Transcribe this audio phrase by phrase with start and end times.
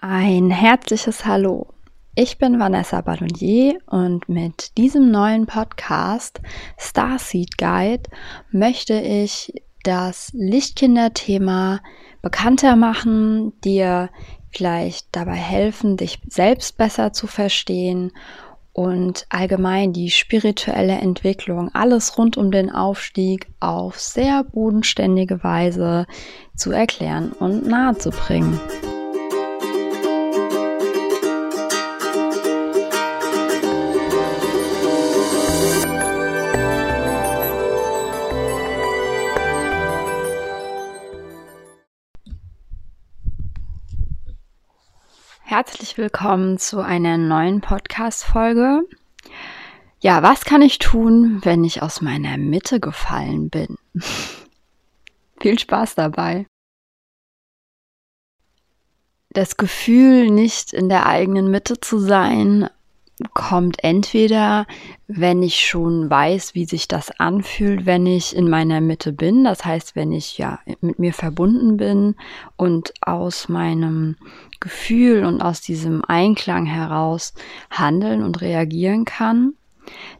[0.00, 1.66] Ein herzliches Hallo.
[2.14, 6.40] Ich bin Vanessa Ballonier und mit diesem neuen Podcast
[6.78, 8.04] Starseed Guide
[8.52, 11.80] möchte ich das Lichtkinder-Thema
[12.22, 14.10] bekannter machen, dir
[14.52, 18.12] vielleicht dabei helfen, dich selbst besser zu verstehen
[18.72, 26.06] und allgemein die spirituelle Entwicklung, alles rund um den Aufstieg auf sehr bodenständige Weise
[26.54, 28.60] zu erklären und nahezubringen.
[45.58, 48.82] Herzlich willkommen zu einer neuen Podcast-Folge.
[49.98, 53.76] Ja, was kann ich tun, wenn ich aus meiner Mitte gefallen bin?
[55.40, 56.46] Viel Spaß dabei.
[59.30, 62.70] Das Gefühl, nicht in der eigenen Mitte zu sein,
[63.34, 64.66] kommt entweder,
[65.08, 69.64] wenn ich schon weiß, wie sich das anfühlt, wenn ich in meiner Mitte bin, das
[69.64, 72.14] heißt, wenn ich ja mit mir verbunden bin
[72.56, 74.16] und aus meinem
[74.60, 77.34] Gefühl und aus diesem Einklang heraus
[77.70, 79.54] handeln und reagieren kann,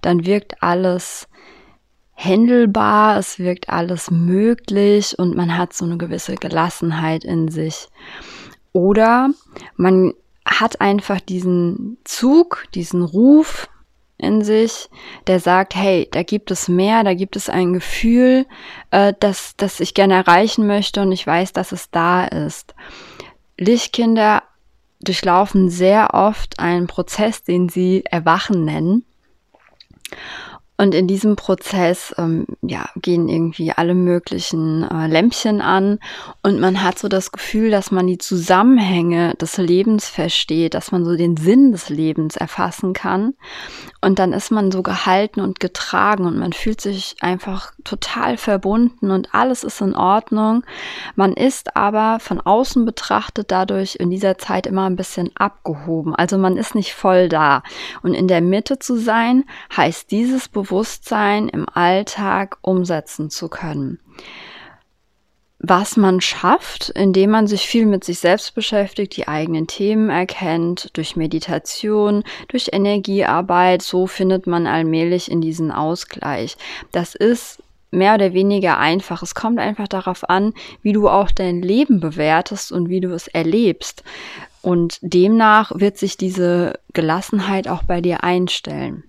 [0.01, 1.29] dann wirkt alles
[2.15, 7.89] händelbar, es wirkt alles möglich und man hat so eine gewisse Gelassenheit in sich.
[8.73, 9.31] Oder
[9.77, 10.15] man
[10.49, 13.69] hat einfach diesen Zug, diesen Ruf
[14.17, 14.91] in sich,
[15.29, 18.47] der sagt, hey, da gibt es mehr, da gibt es ein Gefühl,
[18.91, 22.75] äh, das, das ich gerne erreichen möchte und ich weiß, dass es da ist.
[23.57, 24.43] Lichtkinder
[25.01, 29.05] durchlaufen sehr oft einen Prozess, den sie Erwachen nennen.
[30.81, 35.99] Und in diesem Prozess ähm, ja, gehen irgendwie alle möglichen äh, Lämpchen an
[36.45, 41.05] und man hat so das Gefühl, dass man die Zusammenhänge des Lebens versteht, dass man
[41.05, 43.35] so den Sinn des Lebens erfassen kann.
[44.01, 49.11] Und dann ist man so gehalten und getragen und man fühlt sich einfach total verbunden
[49.11, 50.63] und alles ist in Ordnung.
[51.17, 56.15] Man ist aber von außen betrachtet dadurch in dieser Zeit immer ein bisschen abgehoben.
[56.15, 57.65] Also man ist nicht voll da.
[58.05, 59.43] Und in der Mitte zu sein,
[59.77, 63.99] heißt dieses Bewusstsein im Alltag umsetzen zu können
[65.61, 70.97] was man schafft, indem man sich viel mit sich selbst beschäftigt, die eigenen Themen erkennt,
[70.97, 76.57] durch Meditation, durch Energiearbeit, so findet man allmählich in diesen Ausgleich.
[76.93, 79.23] Das ist mehr oder weniger einfach.
[79.23, 83.27] Es kommt einfach darauf an, wie du auch dein Leben bewertest und wie du es
[83.27, 84.05] erlebst.
[84.63, 89.08] Und demnach wird sich diese Gelassenheit auch bei dir einstellen.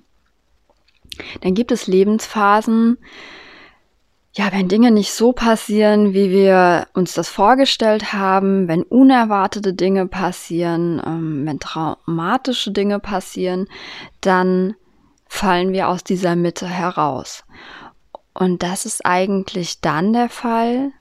[1.41, 2.97] Dann gibt es Lebensphasen,
[4.33, 10.07] ja, wenn Dinge nicht so passieren, wie wir uns das vorgestellt haben, wenn unerwartete Dinge
[10.07, 13.67] passieren, ähm, wenn traumatische Dinge passieren,
[14.21, 14.75] dann
[15.27, 17.43] fallen wir aus dieser Mitte heraus.
[18.33, 20.91] Und das ist eigentlich dann der Fall,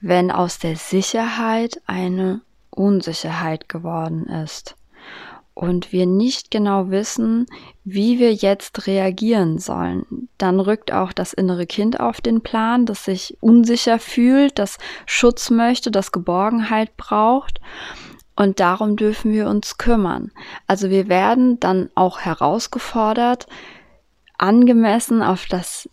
[0.00, 4.76] wenn aus der Sicherheit eine Unsicherheit geworden ist
[5.54, 7.46] und wir nicht genau wissen,
[7.84, 13.04] wie wir jetzt reagieren sollen, dann rückt auch das innere Kind auf den Plan, das
[13.04, 17.60] sich unsicher fühlt, das Schutz möchte, das Geborgenheit braucht.
[18.36, 20.32] Und darum dürfen wir uns kümmern.
[20.66, 23.46] Also wir werden dann auch herausgefordert,
[24.38, 25.88] angemessen auf das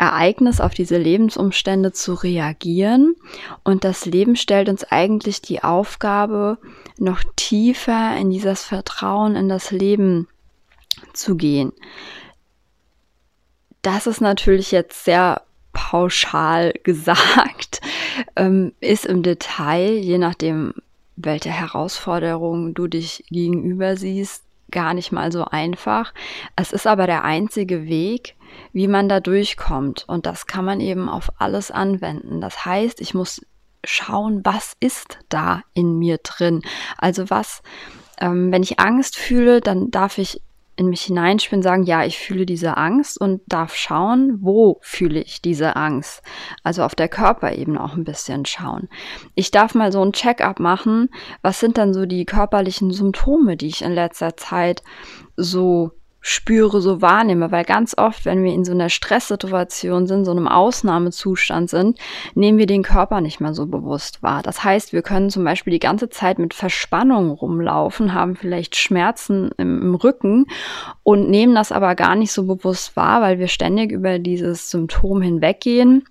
[0.00, 3.16] Ereignis, auf diese Lebensumstände zu reagieren.
[3.64, 6.56] Und das Leben stellt uns eigentlich die Aufgabe,
[6.96, 10.26] noch tiefer in dieses Vertrauen in das Leben
[11.12, 11.72] zu gehen.
[13.82, 15.42] Das ist natürlich jetzt sehr
[15.74, 17.82] pauschal gesagt,
[18.36, 20.72] ähm, ist im Detail, je nachdem,
[21.16, 26.12] welche Herausforderungen du dich gegenüber siehst, gar nicht mal so einfach.
[26.56, 28.36] Es ist aber der einzige Weg,
[28.72, 30.04] wie man da durchkommt.
[30.08, 32.40] Und das kann man eben auf alles anwenden.
[32.40, 33.40] Das heißt, ich muss
[33.84, 36.62] schauen, was ist da in mir drin.
[36.98, 37.62] Also was,
[38.20, 40.42] ähm, wenn ich Angst fühle, dann darf ich
[40.80, 45.42] in mich hineinspielen, sagen, ja, ich fühle diese Angst und darf schauen, wo fühle ich
[45.42, 46.22] diese Angst.
[46.62, 48.88] Also auf der Körperebene auch ein bisschen schauen.
[49.34, 51.10] Ich darf mal so ein Check-up machen,
[51.42, 54.82] was sind dann so die körperlichen Symptome, die ich in letzter Zeit
[55.36, 55.90] so
[56.20, 60.48] spüre, so wahrnehme, weil ganz oft, wenn wir in so einer Stresssituation sind, so einem
[60.48, 61.98] Ausnahmezustand sind,
[62.34, 64.42] nehmen wir den Körper nicht mehr so bewusst wahr.
[64.42, 69.50] Das heißt, wir können zum Beispiel die ganze Zeit mit Verspannung rumlaufen, haben vielleicht Schmerzen
[69.56, 70.46] im, im Rücken
[71.02, 75.22] und nehmen das aber gar nicht so bewusst wahr, weil wir ständig über dieses Symptom
[75.22, 76.04] hinweggehen,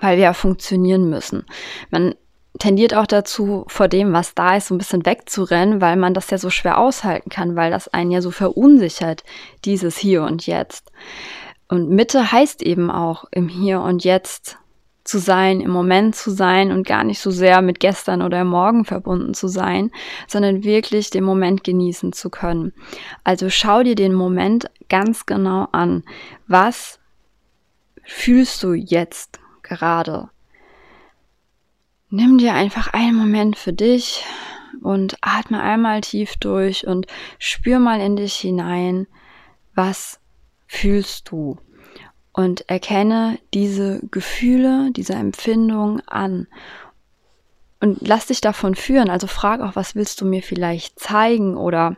[0.00, 1.44] weil wir ja funktionieren müssen.
[1.90, 2.14] Man
[2.58, 6.30] tendiert auch dazu, vor dem, was da ist, so ein bisschen wegzurennen, weil man das
[6.30, 9.24] ja so schwer aushalten kann, weil das einen ja so verunsichert,
[9.64, 10.92] dieses Hier und Jetzt.
[11.68, 14.58] Und Mitte heißt eben auch im Hier und Jetzt
[15.04, 18.84] zu sein, im Moment zu sein und gar nicht so sehr mit gestern oder morgen
[18.84, 19.90] verbunden zu sein,
[20.28, 22.72] sondern wirklich den Moment genießen zu können.
[23.24, 26.04] Also schau dir den Moment ganz genau an.
[26.46, 27.00] Was
[28.04, 30.28] fühlst du jetzt gerade?
[32.12, 34.24] Nimm dir einfach einen Moment für dich
[34.80, 37.06] und atme einmal tief durch und
[37.38, 39.08] spür mal in dich hinein,
[39.74, 40.20] was
[40.68, 41.58] fühlst du?
[42.32, 46.46] und erkenne diese Gefühle, diese Empfindungen an.
[47.80, 49.10] Und lass dich davon führen.
[49.10, 51.96] Also frag auch, was willst du mir vielleicht zeigen oder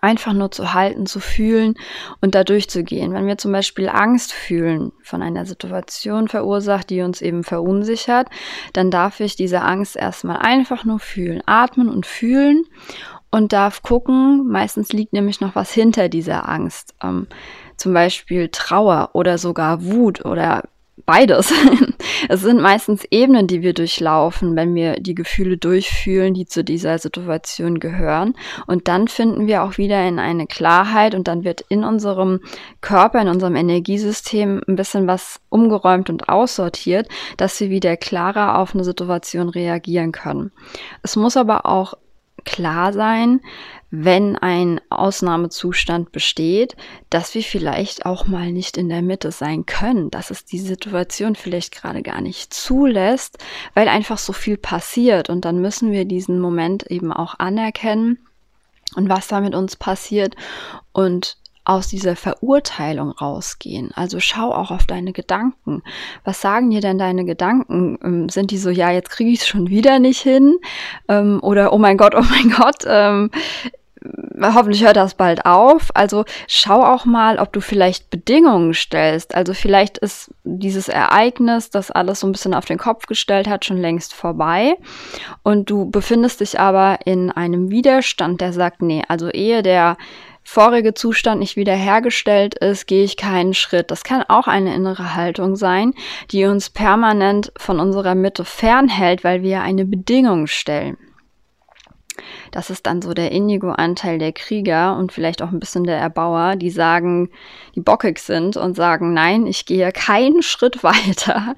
[0.00, 1.74] einfach nur zu halten, zu fühlen
[2.20, 3.12] und da durchzugehen.
[3.12, 8.28] Wenn wir zum Beispiel Angst fühlen von einer Situation verursacht, die uns eben verunsichert,
[8.72, 12.64] dann darf ich diese Angst erstmal einfach nur fühlen, atmen und fühlen
[13.30, 16.94] und darf gucken, meistens liegt nämlich noch was hinter dieser Angst.
[17.02, 17.26] Ähm,
[17.76, 20.64] zum Beispiel Trauer oder sogar Wut oder
[21.04, 21.52] beides.
[22.28, 26.98] es sind meistens Ebenen, die wir durchlaufen, wenn wir die Gefühle durchfühlen, die zu dieser
[26.98, 28.34] Situation gehören.
[28.66, 32.40] Und dann finden wir auch wieder in eine Klarheit und dann wird in unserem
[32.80, 38.74] Körper, in unserem Energiesystem ein bisschen was umgeräumt und aussortiert, dass wir wieder klarer auf
[38.74, 40.52] eine Situation reagieren können.
[41.02, 41.94] Es muss aber auch
[42.44, 43.40] klar sein,
[43.90, 46.76] wenn ein Ausnahmezustand besteht,
[47.10, 51.34] dass wir vielleicht auch mal nicht in der Mitte sein können, dass es die Situation
[51.34, 53.38] vielleicht gerade gar nicht zulässt,
[53.74, 55.28] weil einfach so viel passiert.
[55.28, 58.18] Und dann müssen wir diesen Moment eben auch anerkennen
[58.94, 60.36] und was da mit uns passiert.
[60.92, 63.90] Und aus dieser Verurteilung rausgehen.
[63.94, 65.82] Also schau auch auf deine Gedanken.
[66.24, 67.98] Was sagen dir denn deine Gedanken?
[68.02, 70.58] Ähm, sind die so, ja, jetzt kriege ich es schon wieder nicht hin?
[71.08, 73.30] Ähm, oder, oh mein Gott, oh mein Gott, ähm,
[74.42, 75.90] hoffentlich hört das bald auf.
[75.94, 79.34] Also schau auch mal, ob du vielleicht Bedingungen stellst.
[79.34, 83.64] Also vielleicht ist dieses Ereignis, das alles so ein bisschen auf den Kopf gestellt hat,
[83.64, 84.76] schon längst vorbei.
[85.42, 89.96] Und du befindest dich aber in einem Widerstand, der sagt, nee, also ehe der
[90.42, 93.90] vorige Zustand nicht wiederhergestellt ist, gehe ich keinen Schritt.
[93.90, 95.94] Das kann auch eine innere Haltung sein,
[96.30, 100.96] die uns permanent von unserer Mitte fernhält, weil wir eine Bedingung stellen.
[102.50, 106.56] Das ist dann so der Indigo-Anteil der Krieger und vielleicht auch ein bisschen der Erbauer,
[106.56, 107.30] die sagen,
[107.74, 111.54] die bockig sind und sagen, nein, ich gehe keinen Schritt weiter,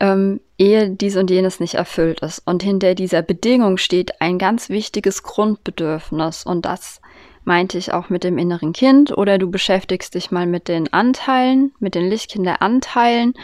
[0.00, 2.42] ähm, ehe dies und jenes nicht erfüllt ist.
[2.46, 7.00] Und hinter dieser Bedingung steht ein ganz wichtiges Grundbedürfnis und das
[7.46, 11.72] meinte ich auch mit dem inneren Kind oder du beschäftigst dich mal mit den Anteilen,
[11.78, 13.34] mit den Lichtkinderanteilen,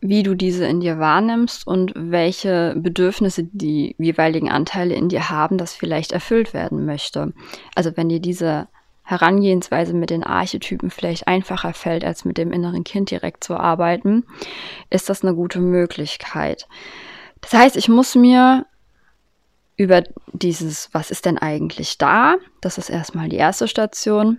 [0.00, 5.58] wie du diese in dir wahrnimmst und welche Bedürfnisse die jeweiligen Anteile in dir haben,
[5.58, 7.32] das vielleicht erfüllt werden möchte.
[7.74, 8.68] Also wenn dir diese
[9.02, 14.24] Herangehensweise mit den Archetypen vielleicht einfacher fällt, als mit dem inneren Kind direkt zu arbeiten,
[14.90, 16.68] ist das eine gute Möglichkeit.
[17.40, 18.66] Das heißt, ich muss mir
[19.76, 20.02] über
[20.32, 22.36] dieses, was ist denn eigentlich da?
[22.60, 24.38] Das ist erstmal die erste Station.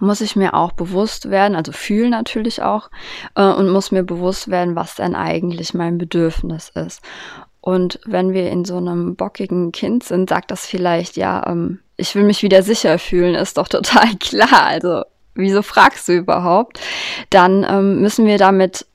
[0.00, 2.90] Muss ich mir auch bewusst werden, also fühlen natürlich auch,
[3.36, 7.00] äh, und muss mir bewusst werden, was denn eigentlich mein Bedürfnis ist.
[7.60, 12.14] Und wenn wir in so einem bockigen Kind sind, sagt das vielleicht, ja, ähm, ich
[12.14, 14.64] will mich wieder sicher fühlen, ist doch total klar.
[14.64, 15.04] Also,
[15.34, 16.80] wieso fragst du überhaupt?
[17.30, 18.86] Dann ähm, müssen wir damit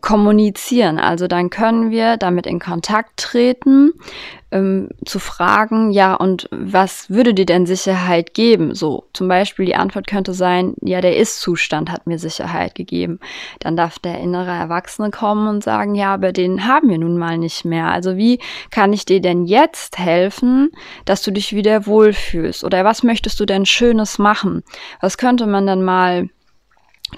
[0.00, 0.98] kommunizieren.
[0.98, 3.92] Also dann können wir damit in Kontakt treten,
[4.50, 8.74] ähm, zu fragen, ja, und was würde dir denn Sicherheit geben?
[8.74, 13.18] So, zum Beispiel die Antwort könnte sein, ja, der Ist-Zustand hat mir Sicherheit gegeben.
[13.60, 17.36] Dann darf der innere Erwachsene kommen und sagen, ja, aber den haben wir nun mal
[17.36, 17.88] nicht mehr.
[17.88, 18.40] Also wie
[18.70, 20.70] kann ich dir denn jetzt helfen,
[21.04, 22.64] dass du dich wieder wohlfühlst?
[22.64, 24.62] Oder was möchtest du denn Schönes machen?
[25.00, 26.28] Was könnte man dann mal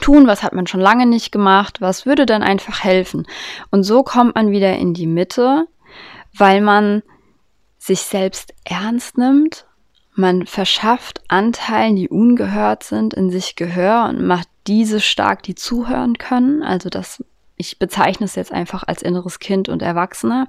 [0.00, 3.26] tun, was hat man schon lange nicht gemacht, was würde dann einfach helfen.
[3.70, 5.66] Und so kommt man wieder in die Mitte,
[6.36, 7.02] weil man
[7.78, 9.66] sich selbst ernst nimmt,
[10.14, 16.18] man verschafft Anteilen, die ungehört sind, in sich Gehör und macht diese stark, die zuhören
[16.18, 16.62] können.
[16.62, 17.24] Also das,
[17.56, 20.46] ich bezeichne es jetzt einfach als inneres Kind und Erwachsener.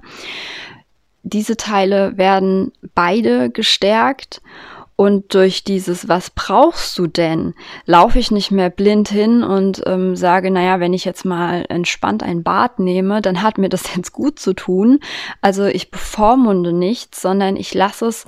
[1.22, 4.42] Diese Teile werden beide gestärkt
[5.02, 7.54] und durch dieses, was brauchst du denn,
[7.86, 12.22] laufe ich nicht mehr blind hin und ähm, sage, naja, wenn ich jetzt mal entspannt
[12.22, 15.00] ein Bad nehme, dann hat mir das jetzt gut zu tun.
[15.40, 18.26] Also ich bevormunde nichts, sondern ich lasse es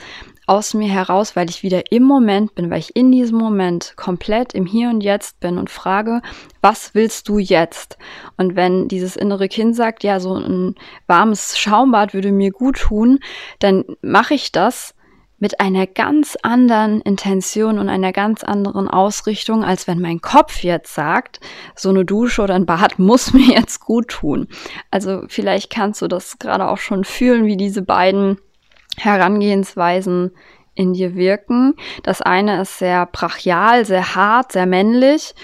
[0.48, 4.52] aus mir heraus, weil ich wieder im Moment bin, weil ich in diesem Moment komplett
[4.52, 6.22] im Hier und Jetzt bin und frage,
[6.60, 7.98] was willst du jetzt?
[8.36, 10.74] Und wenn dieses innere Kind sagt, ja, so ein
[11.06, 13.20] warmes Schaumbad würde mir gut tun,
[13.60, 14.96] dann mache ich das
[15.44, 20.94] mit einer ganz anderen Intention und einer ganz anderen Ausrichtung, als wenn mein Kopf jetzt
[20.94, 21.38] sagt,
[21.76, 24.48] so eine Dusche oder ein Bad muss mir jetzt gut tun.
[24.90, 28.38] Also vielleicht kannst du das gerade auch schon fühlen, wie diese beiden
[28.96, 30.30] Herangehensweisen
[30.74, 31.74] in dir wirken.
[32.02, 35.34] Das eine ist sehr brachial, sehr hart, sehr männlich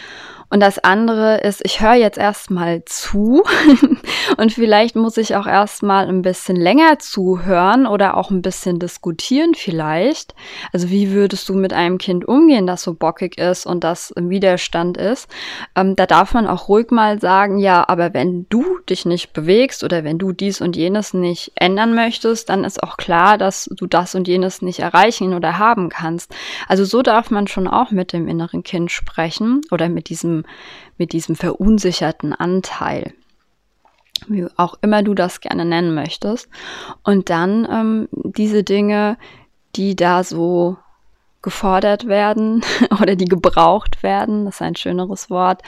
[0.50, 3.44] und das andere ist, ich höre jetzt erstmal zu
[4.36, 9.54] und vielleicht muss ich auch erstmal ein bisschen länger zuhören oder auch ein bisschen diskutieren
[9.54, 10.34] vielleicht.
[10.72, 14.28] Also wie würdest du mit einem Kind umgehen, das so bockig ist und das im
[14.28, 15.28] Widerstand ist?
[15.76, 19.84] Ähm, da darf man auch ruhig mal sagen, ja, aber wenn du dich nicht bewegst
[19.84, 23.86] oder wenn du dies und jenes nicht ändern möchtest, dann ist auch klar, dass du
[23.86, 26.34] das und jenes nicht erreichen oder haben kannst.
[26.66, 30.39] Also so darf man schon auch mit dem inneren Kind sprechen oder mit diesem
[30.98, 33.12] mit diesem verunsicherten Anteil.
[34.26, 36.48] Wie auch immer du das gerne nennen möchtest.
[37.02, 39.16] Und dann ähm, diese Dinge,
[39.76, 40.76] die da so
[41.42, 42.62] gefordert werden
[43.00, 45.62] oder die gebraucht werden, das ist ein schöneres Wort,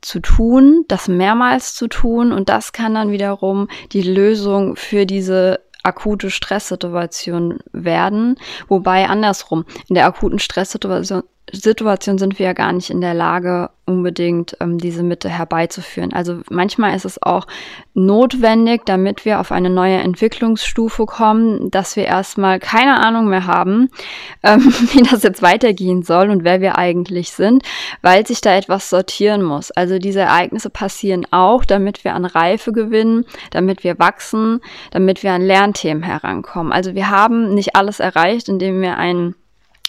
[0.00, 5.60] zu tun, das mehrmals zu tun und das kann dann wiederum die Lösung für diese
[5.82, 8.36] akute Stresssituation werden.
[8.68, 13.70] Wobei andersrum, in der akuten Stresssituation Situation sind wir ja gar nicht in der Lage,
[13.86, 16.14] unbedingt ähm, diese Mitte herbeizuführen.
[16.14, 17.46] Also manchmal ist es auch
[17.92, 23.90] notwendig, damit wir auf eine neue Entwicklungsstufe kommen, dass wir erstmal keine Ahnung mehr haben,
[24.42, 27.62] ähm, wie das jetzt weitergehen soll und wer wir eigentlich sind,
[28.00, 29.70] weil sich da etwas sortieren muss.
[29.70, 34.60] Also diese Ereignisse passieren auch, damit wir an Reife gewinnen, damit wir wachsen,
[34.92, 36.72] damit wir an Lernthemen herankommen.
[36.72, 39.34] Also wir haben nicht alles erreicht, indem wir einen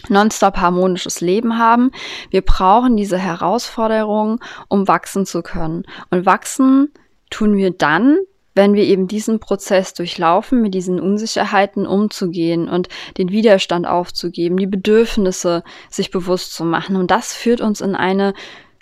[0.10, 1.92] nonstop harmonisches Leben haben.
[2.30, 5.84] Wir brauchen diese Herausforderungen, um wachsen zu können.
[6.10, 6.92] Und wachsen
[7.30, 8.18] tun wir dann,
[8.56, 12.88] wenn wir eben diesen Prozess durchlaufen, mit diesen Unsicherheiten umzugehen und
[13.18, 16.96] den Widerstand aufzugeben, die Bedürfnisse sich bewusst zu machen.
[16.96, 18.34] Und das führt uns in eine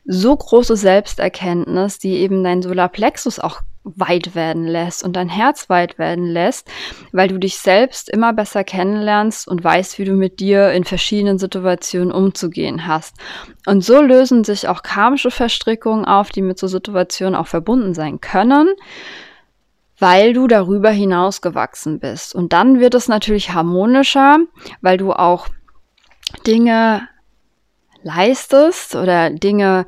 [0.06, 6.00] so große Selbsterkenntnis, die eben dein Solarplexus auch weit werden lässt und dein Herz weit
[6.00, 6.70] werden lässt,
[7.12, 11.38] weil du dich selbst immer besser kennenlernst und weißt, wie du mit dir in verschiedenen
[11.38, 13.16] Situationen umzugehen hast.
[13.66, 18.22] Und so lösen sich auch karmische Verstrickungen auf, die mit so Situationen auch verbunden sein
[18.22, 18.70] können,
[20.00, 22.34] weil du darüber hinaus gewachsen bist.
[22.34, 24.38] Und dann wird es natürlich harmonischer,
[24.82, 25.48] weil du auch
[26.48, 27.08] Dinge
[28.02, 29.86] leistest oder Dinge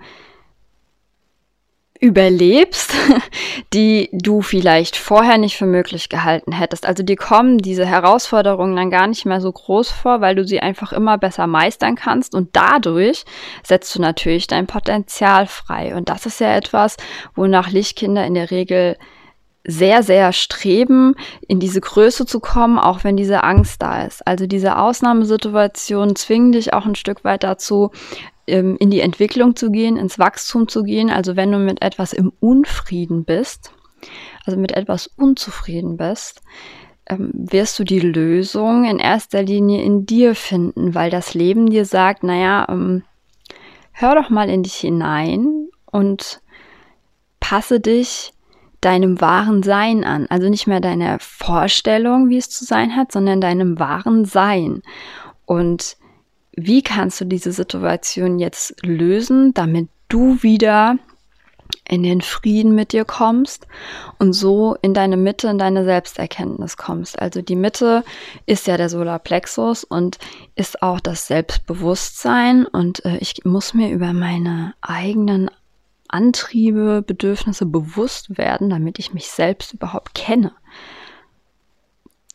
[2.05, 2.93] überlebst,
[3.73, 6.85] die du vielleicht vorher nicht für möglich gehalten hättest.
[6.85, 10.59] Also dir kommen diese Herausforderungen dann gar nicht mehr so groß vor, weil du sie
[10.59, 13.25] einfach immer besser meistern kannst und dadurch
[13.63, 15.95] setzt du natürlich dein Potenzial frei.
[15.95, 16.95] Und das ist ja etwas,
[17.33, 18.97] wonach Lichtkinder in der Regel
[19.65, 21.15] sehr, sehr streben,
[21.47, 24.25] in diese Größe zu kommen, auch wenn diese Angst da ist.
[24.25, 27.91] Also diese Ausnahmesituationen zwingen dich auch ein Stück weit dazu,
[28.47, 31.09] ähm, in die Entwicklung zu gehen, ins Wachstum zu gehen.
[31.09, 33.71] Also wenn du mit etwas im Unfrieden bist,
[34.45, 36.41] also mit etwas unzufrieden bist,
[37.07, 41.85] ähm, wirst du die Lösung in erster Linie in dir finden, weil das Leben dir
[41.85, 43.03] sagt, naja, ähm,
[43.91, 46.41] hör doch mal in dich hinein und
[47.39, 48.34] passe dich
[48.81, 50.27] deinem wahren Sein an.
[50.29, 54.81] Also nicht mehr deiner Vorstellung, wie es zu sein hat, sondern deinem wahren Sein.
[55.45, 55.97] Und
[56.53, 60.97] wie kannst du diese Situation jetzt lösen, damit du wieder
[61.87, 63.67] in den Frieden mit dir kommst
[64.19, 67.19] und so in deine Mitte, in deine Selbsterkenntnis kommst.
[67.19, 68.03] Also die Mitte
[68.45, 70.17] ist ja der Solarplexus und
[70.55, 75.49] ist auch das Selbstbewusstsein und äh, ich muss mir über meine eigenen
[76.07, 80.53] Antriebe, Bedürfnisse bewusst werden, damit ich mich selbst überhaupt kenne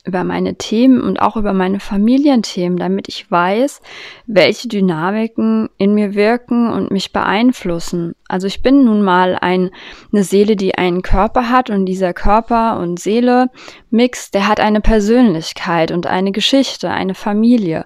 [0.05, 3.83] über meine Themen und auch über meine Familienthemen, damit ich weiß,
[4.27, 8.15] welche Dynamiken in mir wirken und mich beeinflussen.
[8.27, 9.71] Also ich bin nun mal ein,
[10.13, 13.49] eine Seele, die einen Körper hat und dieser Körper und Seele
[13.91, 17.85] Mix, der hat eine Persönlichkeit und eine Geschichte, eine Familie.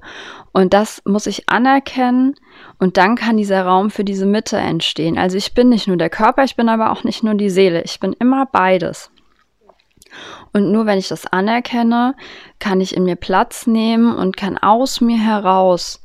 [0.53, 2.37] Und das muss ich anerkennen
[2.79, 5.19] und dann kann dieser Raum für diese Mitte entstehen.
[5.19, 7.83] Also ich bin nicht nur der Körper, ich bin aber auch nicht nur die Seele.
[7.83, 9.11] Ich bin immer beides.
[10.53, 12.15] Und nur wenn ich das anerkenne,
[12.59, 16.01] kann ich in mir Platz nehmen und kann aus mir heraus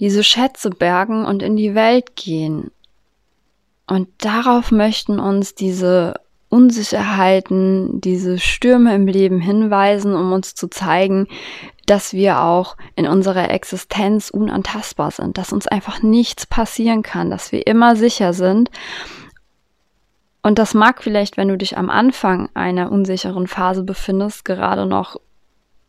[0.00, 2.70] diese Schätze bergen und in die Welt gehen.
[3.86, 6.14] Und darauf möchten uns diese
[6.48, 11.28] Unsicherheiten, diese Stürme im Leben hinweisen, um uns zu zeigen,
[11.86, 17.52] dass wir auch in unserer Existenz unantastbar sind, dass uns einfach nichts passieren kann, dass
[17.52, 18.70] wir immer sicher sind.
[20.46, 25.16] Und das mag vielleicht, wenn du dich am Anfang einer unsicheren Phase befindest, gerade noch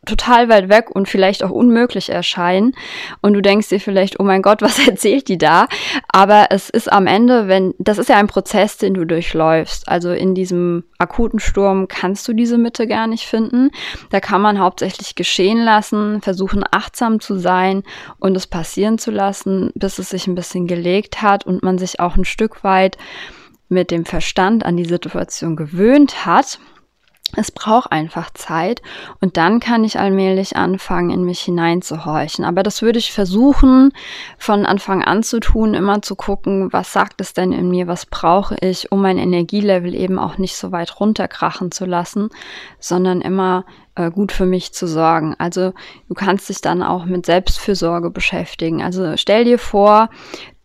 [0.04, 2.72] total weit weg und vielleicht auch unmöglich erscheinen.
[3.20, 5.68] Und du denkst dir vielleicht, oh mein Gott, was erzählt die da?
[6.08, 9.88] Aber es ist am Ende, wenn, das ist ja ein Prozess, den du durchläufst.
[9.88, 13.70] Also in diesem akuten Sturm kannst du diese Mitte gar nicht finden.
[14.10, 17.84] Da kann man hauptsächlich geschehen lassen, versuchen achtsam zu sein
[18.18, 22.00] und es passieren zu lassen, bis es sich ein bisschen gelegt hat und man sich
[22.00, 22.98] auch ein Stück weit
[23.68, 26.58] mit dem Verstand an die Situation gewöhnt hat
[27.36, 28.80] es braucht einfach Zeit
[29.20, 32.44] und dann kann ich allmählich anfangen, in mich hineinzuhorchen.
[32.44, 33.92] Aber das würde ich versuchen,
[34.38, 38.06] von Anfang an zu tun, immer zu gucken, was sagt es denn in mir, was
[38.06, 42.30] brauche ich, um mein Energielevel eben auch nicht so weit runterkrachen zu lassen,
[42.80, 45.34] sondern immer äh, gut für mich zu sorgen.
[45.38, 45.74] Also
[46.08, 48.82] du kannst dich dann auch mit Selbstfürsorge beschäftigen.
[48.82, 50.08] Also stell dir vor,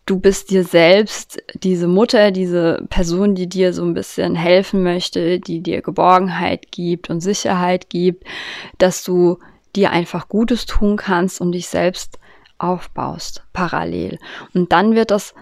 [0.05, 5.39] du bist dir selbst diese Mutter, diese Person, die dir so ein bisschen helfen möchte,
[5.39, 8.25] die dir Geborgenheit gibt und Sicherheit gibt,
[8.77, 9.39] dass du
[9.75, 12.19] dir einfach Gutes tun kannst und dich selbst
[12.57, 14.19] aufbaust parallel.
[14.53, 15.33] Und dann wird das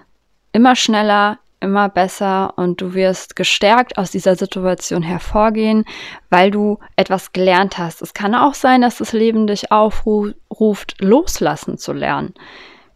[0.52, 5.84] immer schneller, immer besser und du wirst gestärkt aus dieser Situation hervorgehen,
[6.30, 8.02] weil du etwas gelernt hast.
[8.02, 12.34] Es kann auch sein, dass das Leben dich aufruft, loslassen zu lernen,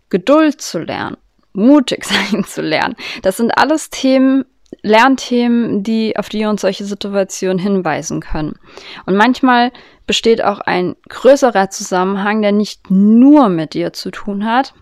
[0.09, 1.17] Geduld zu lernen
[1.57, 2.97] mutig sein zu lernen.
[3.23, 4.45] Das sind alles Themen,
[4.83, 8.59] Lernthemen, die, auf die uns solche Situationen hinweisen können.
[9.07, 9.73] Und manchmal
[10.07, 14.75] besteht auch ein größerer Zusammenhang, der nicht nur mit dir zu tun hat.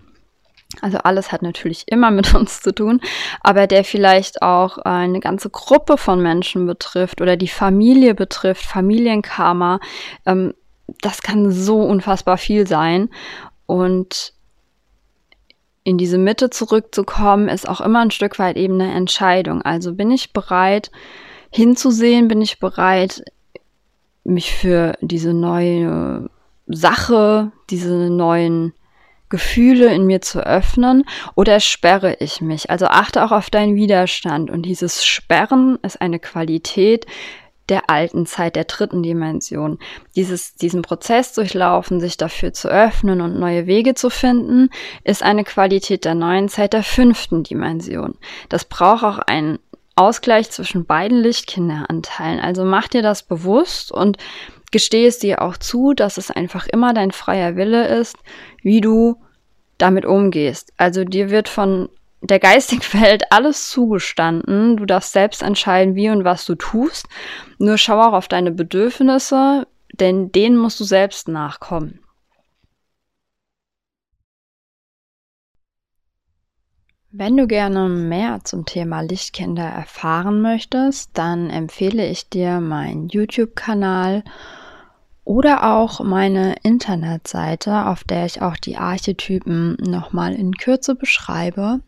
[0.81, 3.01] Also alles hat natürlich immer mit uns zu tun,
[3.41, 9.81] aber der vielleicht auch eine ganze Gruppe von Menschen betrifft oder die Familie betrifft, Familienkarma.
[10.27, 10.55] Ähm,
[11.01, 13.09] das kann so unfassbar viel sein.
[13.67, 14.34] Und
[15.85, 19.63] in diese Mitte zurückzukommen, ist auch immer ein Stück weit eben eine Entscheidung.
[19.63, 20.91] Also bin ich bereit
[21.51, 23.23] hinzusehen, bin ich bereit,
[24.25, 26.31] mich für diese neue
[26.67, 28.73] Sache, diese neuen
[29.29, 32.71] Gefühle in mir zu öffnen oder sperre ich mich?
[32.71, 37.07] Also achte auch auf deinen Widerstand und dieses Sperren ist eine Qualität,
[37.69, 39.79] der alten Zeit, der dritten Dimension.
[40.17, 44.71] Dieses, diesen Prozess durchlaufen, sich dafür zu öffnen und neue Wege zu finden,
[45.03, 48.15] ist eine Qualität der neuen Zeit der fünften Dimension.
[48.49, 49.59] Das braucht auch einen
[49.97, 52.41] Ausgleich zwischen beiden Lichtkinderanteilen.
[52.41, 54.19] Also mach dir das bewusst und
[54.73, 58.17] gestehe es dir auch zu, dass es einfach immer dein freier Wille ist,
[58.63, 59.23] wie du
[59.79, 60.73] damit umgehst.
[60.77, 61.89] Also dir wird von
[62.25, 64.77] der geistigen Welt alles zugestanden.
[64.77, 67.07] Du darfst selbst entscheiden, wie und was du tust.
[67.59, 72.01] Nur schau auch auf deine Bedürfnisse, denn denen musst du selbst nachkommen.
[77.17, 84.25] Wenn du gerne mehr zum Thema Lichtkinder erfahren möchtest, dann empfehle ich dir meinen YouTube-Kanal
[85.23, 91.83] oder auch meine Internetseite, auf der ich auch die Archetypen nochmal in Kürze beschreibe.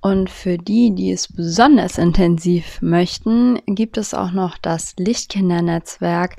[0.00, 6.36] Und für die, die es besonders intensiv möchten, gibt es auch noch das Lichtkindernetzwerk,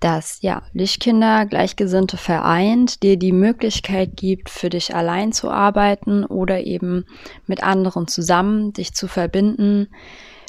[0.00, 6.62] das ja Lichtkinder Gleichgesinnte vereint, dir die Möglichkeit gibt, für dich allein zu arbeiten oder
[6.62, 7.06] eben
[7.46, 9.88] mit anderen zusammen dich zu verbinden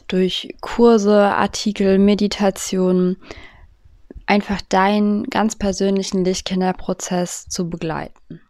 [0.07, 3.17] durch Kurse, Artikel, Meditationen,
[4.25, 8.41] einfach deinen ganz persönlichen Lichtkinderprozess zu begleiten.